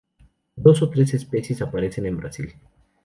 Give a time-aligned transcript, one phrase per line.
[0.63, 2.55] Dos o tres especies aparecen en Brasil.